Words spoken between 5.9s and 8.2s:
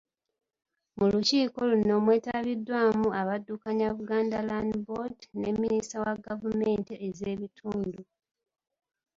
wa Gavumenti ez'ebitundu.